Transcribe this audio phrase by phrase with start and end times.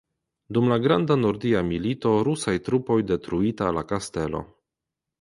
[0.55, 4.47] Dum la Granda Nordia Milito rusaj trupoj detruita la kastelo.